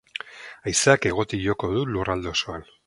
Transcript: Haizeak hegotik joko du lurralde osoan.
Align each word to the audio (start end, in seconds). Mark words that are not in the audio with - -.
Haizeak 0.71 1.05
hegotik 1.11 1.45
joko 1.49 1.71
du 1.77 1.87
lurralde 1.93 2.37
osoan. 2.39 2.71